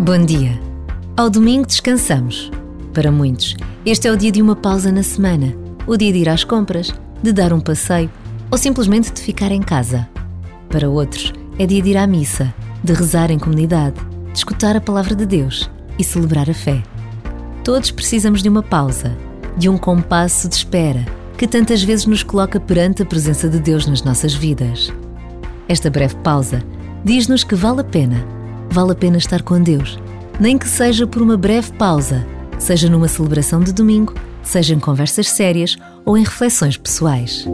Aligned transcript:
Bom 0.00 0.24
dia. 0.24 0.58
Ao 1.14 1.28
domingo 1.28 1.66
descansamos. 1.66 2.50
Para 2.94 3.12
muitos, 3.12 3.54
este 3.84 4.08
é 4.08 4.10
o 4.10 4.16
dia 4.16 4.32
de 4.32 4.40
uma 4.40 4.56
pausa 4.56 4.90
na 4.90 5.02
semana, 5.02 5.54
o 5.86 5.98
dia 5.98 6.10
de 6.10 6.20
ir 6.20 6.30
às 6.30 6.44
compras, 6.44 6.94
de 7.22 7.30
dar 7.30 7.52
um 7.52 7.60
passeio 7.60 8.10
ou 8.50 8.56
simplesmente 8.56 9.12
de 9.12 9.20
ficar 9.20 9.52
em 9.52 9.60
casa. 9.60 10.08
Para 10.70 10.88
outros, 10.88 11.34
é 11.58 11.66
dia 11.66 11.82
de 11.82 11.90
ir 11.90 11.98
à 11.98 12.06
missa, 12.06 12.54
de 12.82 12.94
rezar 12.94 13.30
em 13.30 13.38
comunidade, 13.38 14.00
de 14.32 14.38
escutar 14.38 14.74
a 14.74 14.80
palavra 14.80 15.14
de 15.14 15.26
Deus 15.26 15.70
e 15.98 16.04
celebrar 16.04 16.48
a 16.48 16.54
fé. 16.54 16.82
Todos 17.62 17.90
precisamos 17.90 18.42
de 18.42 18.48
uma 18.48 18.62
pausa, 18.62 19.14
de 19.58 19.68
um 19.68 19.76
compasso 19.76 20.48
de 20.48 20.54
espera 20.54 21.04
que 21.42 21.48
tantas 21.48 21.82
vezes 21.82 22.06
nos 22.06 22.22
coloca 22.22 22.60
perante 22.60 23.02
a 23.02 23.04
presença 23.04 23.48
de 23.48 23.58
Deus 23.58 23.84
nas 23.84 24.04
nossas 24.04 24.32
vidas. 24.32 24.92
Esta 25.68 25.90
breve 25.90 26.14
pausa 26.18 26.62
diz-nos 27.04 27.42
que 27.42 27.56
vale 27.56 27.80
a 27.80 27.84
pena 27.84 28.24
vale 28.70 28.92
a 28.92 28.94
pena 28.94 29.18
estar 29.18 29.42
com 29.42 29.60
Deus, 29.60 29.98
nem 30.38 30.56
que 30.56 30.68
seja 30.68 31.04
por 31.04 31.20
uma 31.20 31.36
breve 31.36 31.72
pausa, 31.72 32.24
seja 32.60 32.88
numa 32.88 33.08
celebração 33.08 33.58
de 33.58 33.72
domingo, 33.72 34.14
seja 34.40 34.72
em 34.72 34.78
conversas 34.78 35.30
sérias 35.30 35.76
ou 36.04 36.16
em 36.16 36.22
reflexões 36.22 36.76
pessoais. 36.76 37.44